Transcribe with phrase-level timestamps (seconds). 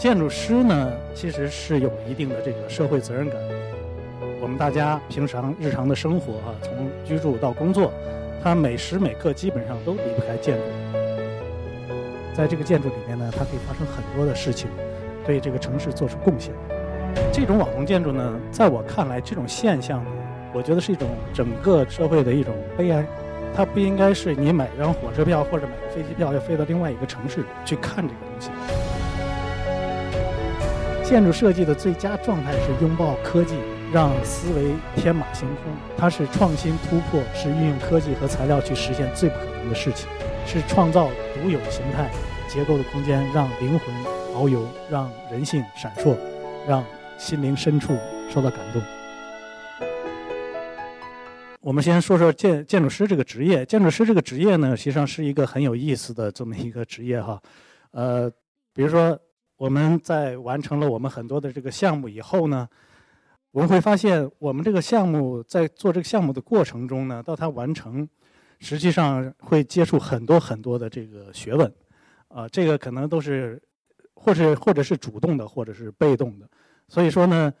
[0.00, 3.36] 建筑师呢，其实是有一定的这个社会责任感。
[4.40, 7.92] 我们大家平常日常的生活啊，从居住到工作，
[8.42, 10.62] 它每时每刻基本上都离不开建筑。
[12.32, 14.70] 在这个建筑里面呢，它可以发生很多的事情，
[15.26, 16.54] 对这个城市做出贡献。
[17.30, 20.10] 这种网红建筑呢，在我看来，这种现象呢，
[20.54, 23.04] 我觉得是一种整个社会的一种悲哀。
[23.54, 28.50] 它不应该是你买张火车票或者买个飞机票要飞到另外一个城市去看这个东西。
[31.10, 33.56] 建筑设计的最佳状态是拥抱科技，
[33.92, 35.64] 让思维天马行空。
[35.96, 40.08] 它是创新突破，是运用科技和材料去实现最不可能的事情，
[40.46, 42.08] 是创造独有形态
[42.48, 43.92] 结构的空间，让灵魂
[44.36, 46.16] 遨游，让人性闪烁，
[46.68, 46.84] 让
[47.18, 47.98] 心灵深处
[48.32, 48.80] 受到感动。
[51.60, 53.66] 我们先说说建建筑师这个职业。
[53.66, 57.42] 建筑师这个职业呢，实际上是一个很有意思的这么一个职业哈。
[57.90, 58.30] 呃，
[58.72, 59.18] 比如说
[59.60, 62.66] 我们在完成了我们很多的这个项目以后呢，
[63.50, 68.08] 我们会发现我们这个项目在做这个项目的过程中呢，到它完成，
[68.58, 71.70] 实际上会接触很多很多的这个学问。
[72.28, 73.62] 啊，这个可能都是，
[74.14, 76.48] 或是或者是主动的，或者是被动的。
[76.88, 77.52] 所以说呢，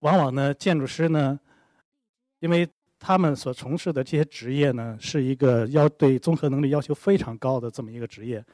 [0.00, 1.40] 往往呢，建筑师呢，
[2.38, 2.68] 因为
[3.00, 8.44] 他们所从事的这些职业呢，是一个要对综合能力要求非常高的这么一个职业，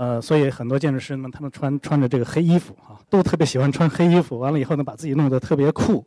[0.00, 4.38] 呃，所以很多建筑师呢，他们穿穿着这个黑衣服啊，都特别喜欢穿黑衣服。
[4.38, 6.02] 完了以后呢，把自己弄得特别酷，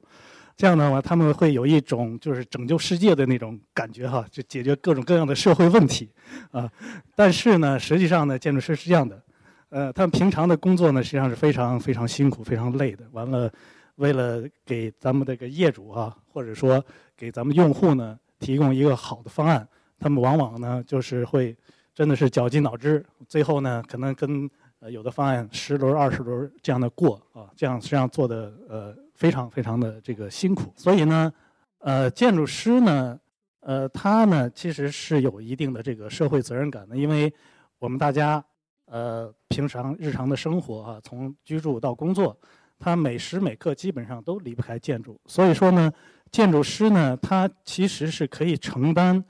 [0.57, 6.09] 这样的话他们会有一种就是拯救世界的那种感觉哈，就解决各种各样的社会问题
[6.49, 6.67] 啊。
[7.15, 9.21] 但是呢，实际上呢，建筑师是这样的，
[9.69, 13.05] 呃，他们平常的工作呢，实际上是非常非常辛苦、非常累的。
[13.11, 13.51] 完了。
[13.97, 16.83] 为了给咱们这个业主啊，或者说
[17.15, 19.67] 给咱们用户呢提供一个好的方案，
[19.99, 21.55] 他们往往呢就是会
[21.93, 30.73] 真的是绞尽脑汁，最后呢可能跟呃有的方案十轮、二十轮这样的过啊，这样实际上做的呃非常非常的这个辛苦。
[30.75, 31.31] 所以呢，
[31.79, 33.19] 呃，建筑师呢，
[33.59, 37.31] 呃，他呢其实是有一定的这个社会责任感的，因为
[37.79, 38.43] 我们大家
[38.85, 42.37] 呃平常日常的生活啊，从居住到工作。
[42.79, 45.89] 他每时每刻基本上都离不开建筑，所以说呢，
[46.31, 49.23] 建筑师呢，他其实是可以承担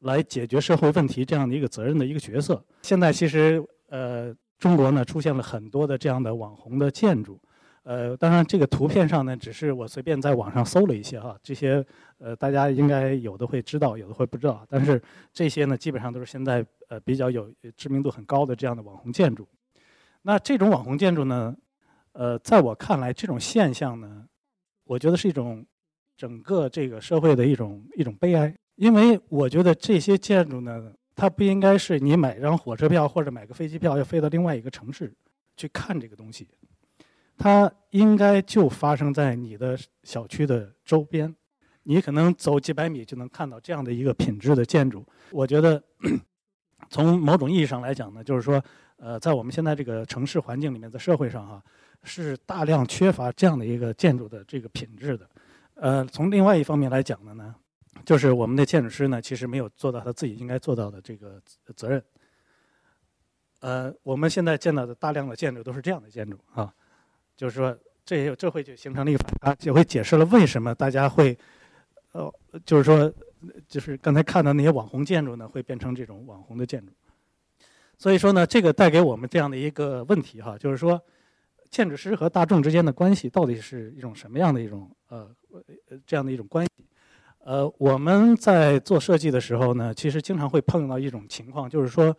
[0.00, 2.62] 来解决社会问题这样的一个责任的一个角色。
[2.82, 7.40] 现在其实呃，中国呢出现了很多的这样的网红的建筑，
[7.82, 11.84] 呃，当然这个图片上呢，只是我随便在网上搜了一些哈，这些
[12.18, 15.00] 呃大家应该有的会知道，有的会不知道，但是
[15.32, 19.48] 这些呢基本上都是现在呃比较有知名度很高的这样的网红建筑。
[20.22, 21.56] 那这种网红建筑呢？
[22.12, 24.26] 呃，在我看来，这种现象呢，
[24.84, 25.64] 我觉得是一种
[26.16, 28.52] 整个这个社会的一种一种悲哀。
[28.80, 35.12] 因为我觉得这些建筑呢，它不应该是你买张火车票或者买个飞机票要飞到另外一个城市
[35.54, 36.48] 去看这个东西，
[37.36, 41.36] 它应该就发生在你的小区的周边。
[41.82, 45.04] 你可能走几百米就能看到这样的一个品质的建筑。
[45.30, 45.82] 我觉得，
[46.88, 48.62] 从某种意义上来讲呢，就是说，
[48.96, 51.62] 呃，在我们现在这个城市环境里面，在社会上哈。
[52.02, 55.28] 是大量缺乏这样的一个建筑的这个品质的，
[55.74, 57.54] 呃，从另外一方面来讲的呢，
[58.04, 61.40] 就是我们的建筑师呢，其实没有做到他自己应该做到的这个
[61.76, 62.02] 责任。
[63.60, 66.74] 呃，我们现在见到的大量的建筑都是这样的建筑啊，
[67.36, 71.36] 就是说，这有这会就形成了一个反差，也会解释了为什么大家会，
[72.12, 72.32] 呃，
[72.64, 73.12] 就是说，
[73.68, 76.92] 就是刚才看到那些网红建筑呢，会变成这种网红的建筑。
[77.98, 81.00] 所以说呢，这个带给我们这样的一个问题哈，就是说。
[81.70, 85.32] 建筑师和大众之间的关系到底是一种什么样的一种呃
[86.04, 86.69] 这样的一种关系？
[87.50, 92.16] 呃，我们在做设计的时候呢，其实经常会碰到一种情况，就是说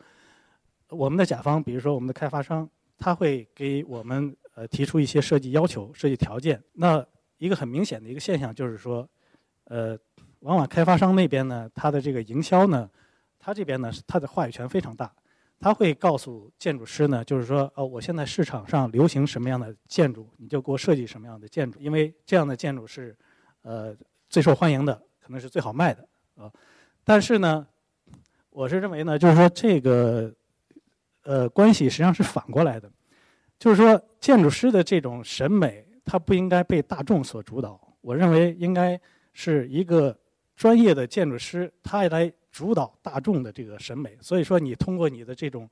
[0.89, 6.61] 我们的甲方，比如说我们的开发商，他会给我们呃提出一些设计要求、设计条件。
[6.73, 7.01] 那
[7.37, 9.07] 一个很明显的一个现象就是说，
[9.69, 9.97] 呃，
[10.41, 12.89] 往往开发商那边呢，他的这个营销呢，
[13.39, 15.09] 他这边呢他的话语权非常大。
[15.61, 23.17] 他会告诉建筑师呢，就是说，哦，我现在市场上流行什么样的建筑，你就给我设计什么样的建筑，因为这样的建筑是，
[23.61, 23.95] 呃，
[24.27, 25.01] 最受欢迎的，
[25.31, 26.51] 能是最好卖的，啊。
[27.03, 27.65] 但是呢，
[28.49, 30.31] 我是认为呢，就是说这个，
[31.23, 32.91] 呃，关系实际上是反过来的，
[33.57, 37.79] 就是说建筑师的这种审美，它不应该被大众所主导。
[38.01, 38.99] 我认为应该
[39.33, 40.15] 是一个
[40.55, 42.31] 专业的建筑师，他来。
[42.51, 45.69] 主导大众的这个审美，所以说你通过你的这种，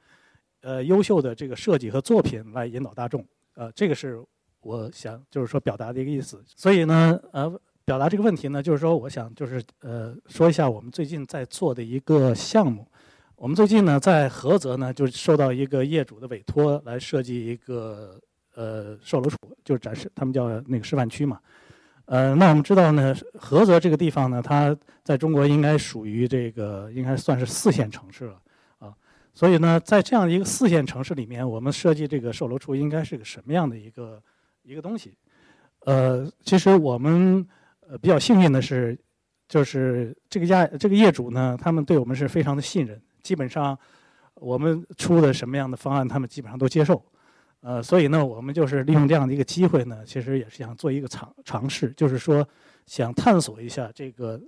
[0.62, 3.22] 呃，优秀的这个设计和作品来引导大众，
[3.56, 4.24] 呃，这个是
[4.62, 6.42] 我想就是说表达的一个意思。
[6.46, 12.86] 所以呢，呃，表达这个问题呢，就是说我想就是呃说一下我们最近在做的一个项目。
[13.36, 18.22] 我们最近呢在菏泽呢就受到一个业主的委托来设计一个
[18.54, 21.40] 呃售楼处，就是展示他们叫那个示范区嘛。
[22.06, 28.40] 呃，那我们知道呢，菏泽这个地方呢，它在中国应该属于这个应该算是四线城市了
[28.78, 28.94] 啊。
[29.34, 34.22] 所以呢，在这样一个四线城市里面，我们设计这个售楼处应该是个什么样的一个
[34.62, 35.18] 一个东西？
[35.86, 37.44] 呃，其实我们
[37.90, 38.98] 呃比较幸运的是，
[39.48, 43.78] 就是这个家这个业主呢，他们对我们是非常的信任，基本上
[44.36, 47.04] 我们出的什么样的方案，他们基本上都接受。
[47.62, 52.48] 呃，所以呢，我们就是利用这样的一个机会呢，其实也是想做一个尝尝试，就是说
[52.86, 54.40] 想探索一下这个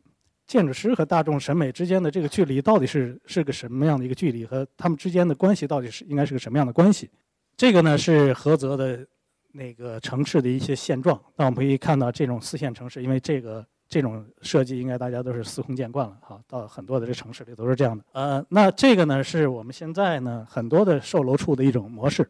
[0.48, 7.10] 建筑师和大众审美之间的这个距离到底是是个什么样的一个距离，和他们之间的关系到底是应该是个什么样的关系。
[7.58, 9.06] 这个呢是菏泽的
[9.54, 11.22] 那个城市的一些现状。
[11.36, 18.04] 那我们可以看到，这种四线城市，因为这个这种设计应该大家都是司空见惯了哈，到很多的这城市里都是这样的。
[18.14, 22.30] 呃，那这个呢是我们现在呢很多的售楼处的一种模式。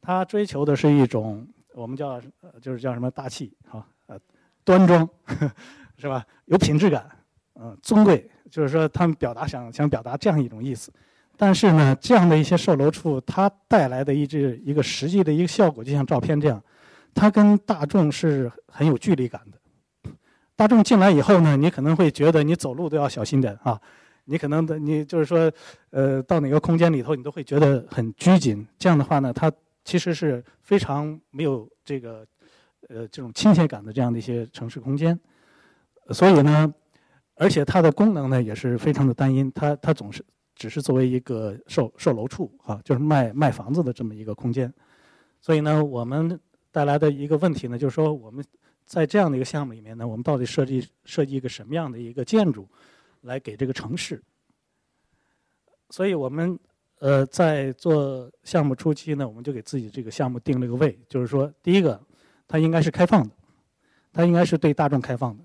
[0.00, 2.20] 他追求的是一种我们叫，
[2.60, 4.18] 就是叫什么大气哈呃，
[4.64, 5.08] 端庄
[5.98, 6.24] 是吧？
[6.44, 7.08] 有品质感，
[7.54, 10.92] 嗯，尊贵，就是说他们表达想想表达这样一种意思。
[11.38, 16.62] 但是呢，这样的一些售楼处，它带来的一致一个实际的一个效果，就像照片这样，
[17.14, 20.10] 它跟大众是很有距离感的。
[20.56, 23.78] 大众进来以后呢，你可能会觉得你走路都要小心点啊，
[24.24, 25.52] 你可能的你就是说，
[25.90, 28.66] 呃，到哪个空间里头，你都会觉得很拘谨。
[28.78, 29.52] 这样的话呢，它
[29.84, 32.26] 其实是非常没有这个，
[32.88, 35.18] 呃，这种亲切感的这样的一些城市空间，
[36.10, 36.72] 所以呢，
[37.34, 40.24] 而且它的功能呢也是非常的单一，它它总是
[40.56, 44.72] 只是作为一个售售楼处啊，就是卖卖房子的这么一个空间，
[45.40, 46.40] 所以呢，我们
[46.72, 48.44] 带来的一个问题呢，就是说我们
[48.84, 52.66] 在这样的一个项目里面呢，我们到底设计设计一个什么样的一个建筑，
[53.20, 54.20] 来给这个城市，
[55.90, 56.58] 所以我们。
[56.98, 62.00] 呃，在做项目初期呢，我们就给自己这个项目定了个位，就是说，第一个，
[62.48, 63.34] 它应该是开放的，
[64.14, 65.44] 它应该是对大众开放的。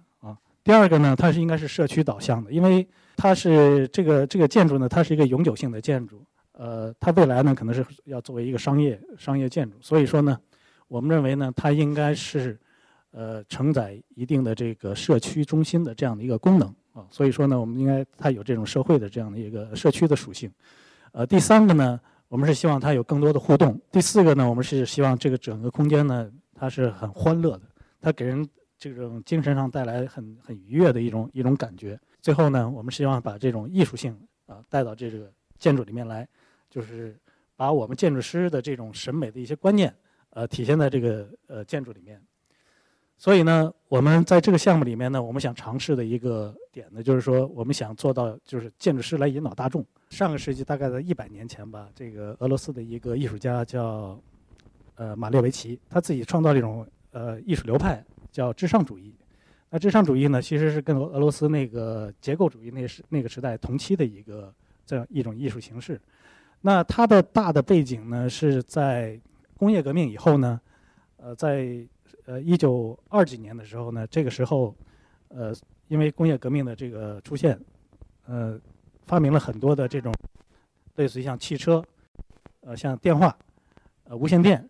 [0.64, 2.88] 第二个呢，它是应该是社区导向的，因为
[3.18, 6.24] 它是这个这个建筑呢，它是一个永久性的建筑，
[6.54, 10.38] 呃，它未来呢可能是要作为一个商业商业建筑，所以说呢，
[10.88, 12.60] 我们认为呢，它应该是
[13.12, 20.52] 呃承载一定的这个社区中心的这样的一个功能啊，所以说呢，我们应该它有这种社会的这样的一个社区的属性。
[21.12, 23.80] 呃，第三个呢，我们是希望它有更多的互动。
[23.92, 27.62] 第四个呢，我们是希望这个整个空间呢，它是很欢乐的，
[28.00, 28.48] 它给人
[28.82, 31.98] 这种精神上带来很很愉悦的一种一种感觉。
[32.20, 34.18] 最后呢，我们希望把这种艺术性
[34.48, 36.28] 啊带到这个建筑里面来，
[36.68, 37.16] 就是
[37.56, 39.94] 把我们建筑师的这种审美的一些观念，
[40.32, 42.20] 呃，体现在这个呃建筑里面。
[43.20, 49.86] 所以呢，我们在这个项目里面呢，我们想尝试的一个点呢，就是说，我们想做到就是建筑师来引导大众。
[50.10, 54.20] 上个世纪大概在一百年前吧，这个俄罗斯的一个艺术家叫
[54.96, 59.16] 呃马列维奇，他自己创造了一种呃艺术流派叫至上主义。
[59.70, 64.54] 那至上主义呢，其实是跟俄罗斯那个结构主义那时那个时代同期的一个
[64.86, 66.00] 这样一种艺术形式。
[66.60, 69.20] 那它的大的背景呢，是在
[69.58, 70.60] 工业革命以后呢，
[71.18, 71.88] 呃，在
[72.26, 74.76] 呃，一九二几年的时候呢，这个时候，
[75.30, 75.54] 呃，
[75.88, 77.60] 因为工业革命的这个出现，
[78.26, 78.60] 呃，
[79.06, 80.14] 发明了很多的这种
[80.98, 81.84] 类似于像汽车，
[82.60, 83.36] 呃，像电话，
[84.04, 84.68] 呃，无线电，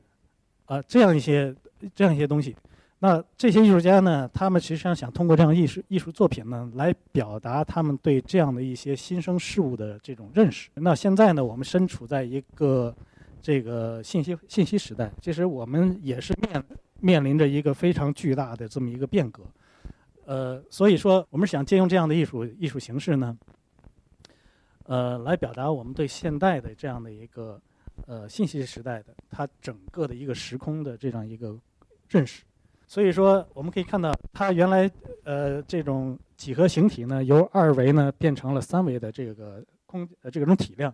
[0.66, 1.54] 啊，这样一些
[1.96, 2.56] 这样一些东西。
[3.04, 10.70] 那这些艺术家呢，他们实际上想通过这样艺术艺术作品呢，来表达他们对这样的一些新生事物的这种认识。
[10.76, 12.96] 那现在呢，我们身处在一个
[13.42, 16.64] 这个信息信息时代，其实我们也是面。
[17.04, 19.42] 面临着一个非常巨大的这么一个变革，
[20.26, 23.36] 呃，所以说我们想借用这样的艺术艺术形式呢，
[24.84, 27.60] 呃，来表达我们对现代的这样的一个
[28.06, 31.58] 呃信息时代的它整个的一个时空的这样一个
[32.08, 32.44] 认识。
[32.92, 34.92] 所以说我们可以看到，它原来
[35.24, 40.94] 呃这种几何形体呢，由二维呢变成了三维的这个空呃这种体量。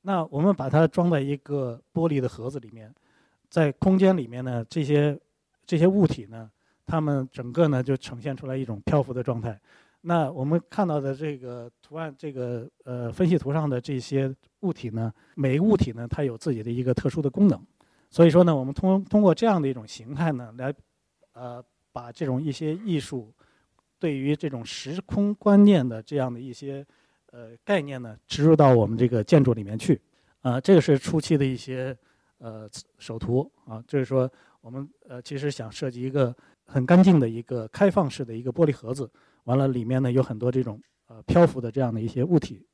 [0.00, 2.90] 那我们把它装在一个玻璃的盒子里面，
[3.50, 5.20] 在空间里面呢这些。
[5.66, 6.50] 这些物体呢，
[6.84, 9.58] 它们整个呢就呈现出来一种漂浮的状态。
[10.02, 17.58] 那我们看到的这个图案，这个呃分析图上的这些物体呢，每一个物体呢，它有自己的一个特殊的功能。
[18.10, 20.70] 所以说呢，我们通通过这样的一种形态呢，来
[21.34, 23.32] 呃把这种一些艺术
[23.98, 26.84] 对于这种时空观念的这样的一些
[27.30, 30.00] 呃概念呢，植入到我们这个建筑里面去。
[30.40, 31.96] 啊，这个是初期的一些
[32.38, 34.28] 呃首图啊，就是说。
[34.64, 39.10] 我们呃其实想设计一个很干净的一个开放式的一个玻璃盒子，
[39.42, 42.66] 完了里面呢有很多这种呃漂浮的这样的一些物体，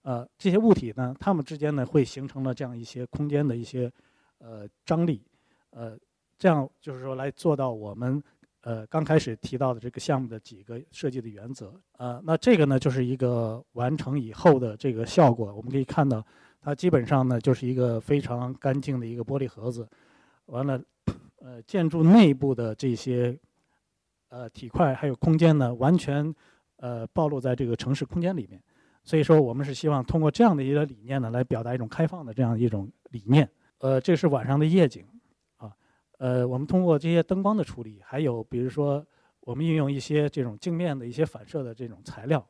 [0.00, 3.92] 呃这些物体呢它们之间呢会形成了这样一些空间的一些
[4.38, 5.22] 呃张力，
[5.72, 5.94] 呃
[6.40, 8.20] 这样就是说来做到我们
[8.62, 11.78] 呃刚开始提到的这个项目的几个设计的原则。
[11.98, 15.54] 呃，那这个呢就是一个完成以后的这个效果。
[15.54, 16.24] 我们可以看到，
[16.62, 19.86] 它基本上呢就是一个非常干净的一个玻璃盒子。
[20.46, 20.82] 完了，
[21.40, 23.38] 呃，建筑内部的这些
[24.30, 26.34] 呃体块还有空间呢，完全
[26.76, 28.58] 呃暴露在这个城市空间里面。
[29.04, 33.46] 所以说，我们是希望通过这样的一个理念呢，来表达一种开放的这样一种理念。
[33.78, 35.04] 呃，这是晚上的夜景，
[36.20, 39.02] 呃，我们通过这些灯光的处理，还有比如说
[39.40, 42.46] 我们运用一些这种镜面的一些反射的这种材料，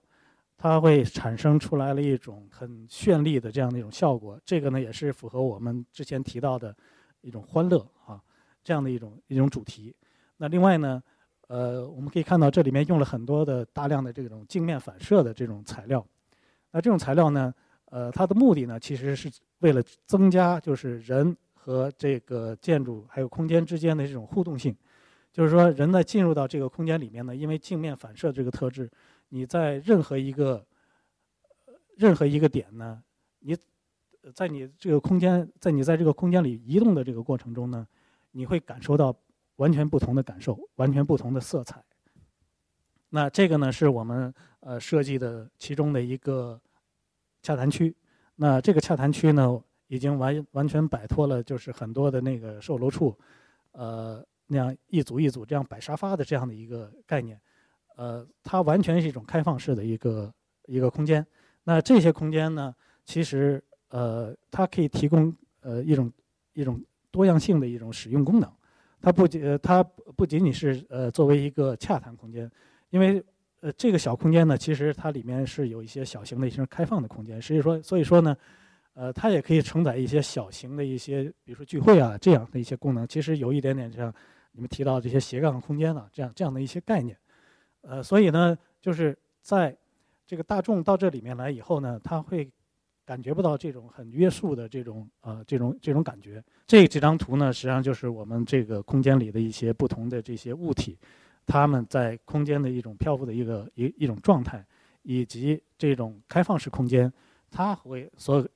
[0.59, 4.37] 它会产生出来了一种很绚丽的这样的一种效果。
[4.45, 6.77] 这个呢，也是符合我们之前提到的
[7.21, 8.21] 一种欢乐啊
[8.65, 9.95] 这样的一种一种主题。
[10.37, 11.01] 那另外呢，
[11.47, 16.05] 呃，我们可以看到这里面用了很多的大量的这种镜面反射的这种材料。
[16.73, 24.75] 那这种材料呢，呃，它的目的呢，其实是为了增加就是人和这个建筑还有空间之间的这种互动性。
[25.33, 28.91] 就是说，人在进入到这个空间里面呢，因为镜面反射这个特质，
[29.29, 30.67] 你在任何一个
[31.97, 33.01] 任何一个点呢，
[33.39, 33.57] 你
[34.35, 37.87] 在你这个空间，在你在这个空间里移动的这个过程中呢，
[38.33, 39.15] 你会感受到
[39.57, 41.85] 完全不同的感受，完全不同的色彩。
[43.11, 46.61] 那这个呢，是我们呃设计的其中的一个
[47.43, 47.95] 洽谈区。
[48.35, 53.15] 那这个洽谈区呢，已经完完全摆脱了就是很多的那个售楼处，
[53.73, 57.39] 呃那样一组一组这样摆沙发的这样的一个概念。
[57.97, 60.33] 呃，它完全是一种开放式的一个
[60.67, 61.27] 一个空间。
[61.65, 62.73] 那这些空间呢，
[63.05, 66.11] 其实呃它可以提供呃一种
[66.53, 66.81] 一种
[67.11, 68.51] 多样性的一种使用功能。
[69.03, 69.83] 它不仅它
[70.17, 72.51] 不仅仅是呃作为一个洽谈空间。
[72.91, 73.23] 因为，
[73.61, 78.37] 呃，这个小空间呢，其实它里面是有一些小型的一些开放的空间，所以说，所以说呢，
[78.95, 83.07] 呃，它也可以承载一些小型的一些，比如说聚会啊这样的一些功能。
[83.07, 84.13] 其实有一点点像
[84.53, 87.17] 你们提到这些斜杠空间啊，这样这样的一些概念。
[87.83, 89.77] 呃，所以呢，就是在
[90.27, 92.51] 这个大众到这里面来以后呢，他会
[93.05, 96.43] 感觉不到这种很约束的这种呃这种这种感觉。
[96.67, 100.99] 这几张图呢，实际上就是我们这个空间里的一些不同的这些物体。
[101.47, 104.65] 他们在空间的一种漂浮的一个一一种状态，
[105.03, 107.13] 以及这种开放式空间，
[107.51, 108.47] 它会所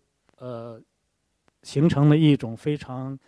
[0.44, 0.78] 呃
[1.62, 3.18] 形成了一种非常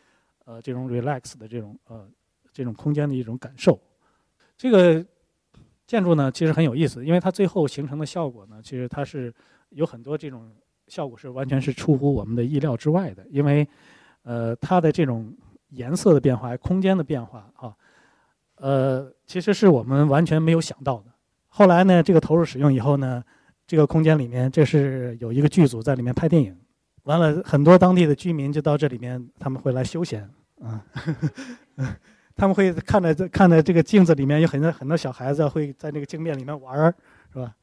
[0.44, 2.06] 呃这种 relax 的这种呃
[2.52, 3.80] 这种空间的一种感受。
[4.58, 5.04] 这个
[5.86, 9.32] 建筑呢，其实很有意思，因为它最后形成的效果呢，其实它是
[9.70, 10.54] 有很多这种
[10.88, 13.66] 效果是完全是出乎我们的意料之外的，因为
[14.22, 15.34] 呃它的这种
[15.70, 17.74] 颜色的变化、空间的变化啊。
[18.56, 21.06] 呃，其实是我们完全没有想到的。
[21.48, 23.22] 后来呢，这个投入使用以后呢，
[23.66, 26.54] 这个空间里面，这是有一个剧组在里面拍电影。
[27.06, 30.28] 完了，很多当地的居民就到这里面，他们会来休闲
[30.60, 30.84] 啊，
[32.34, 36.94] 他们会看着看着这个镜子里面有很多很多小孩子会在那个镜面里面玩儿，
[37.32, 37.54] 是吧？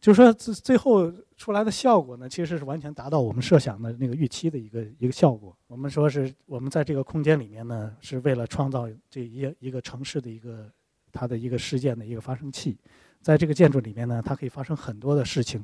[0.00, 5.56] 就是说最最后出来的效果呢，其实是完全达到我们设想的那个预期的一个一个效果。
[5.66, 10.70] 我们说是我们在这个空间里面呢，是为了创造这一一个城市的一个
[11.12, 12.78] 它的一个事件的一个发生器。
[13.20, 15.62] 在这个建筑里面呢，它可以发生很多的事情，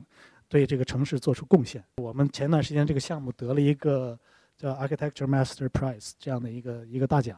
[0.48, 1.82] 对这个城市做出贡献。
[1.96, 4.18] 我们前段时间这个项目得了一个
[4.56, 7.36] 叫 Architecture Master Prize 这样的一个一个大奖。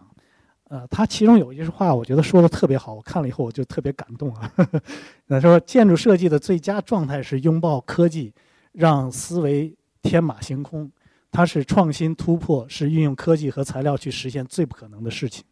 [0.70, 4.52] 呃，他其中有一句话，我觉得说的特别好，我看了以后我就特别感动啊。
[5.26, 8.34] 那说建筑设计的最佳状态是拥抱科技，
[8.72, 10.90] 让思维天马行空。
[11.30, 15.44] 它是创新突破，是运用科技和材料去实现最不可能的事情，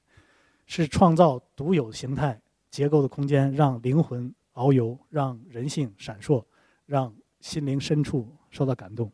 [0.66, 2.38] 是创造独有形态
[2.70, 6.44] 结构的空间，让灵魂遨游，让人性闪烁，
[6.86, 7.14] 让
[7.46, 9.08] 心灵深处受到感动。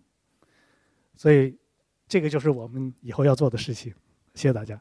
[1.14, 1.54] 所以，
[2.08, 3.92] 这个就是我们以后要做的事情。
[4.34, 4.80] 谢谢大家。